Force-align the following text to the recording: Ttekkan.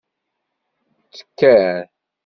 Ttekkan. 1.05 1.77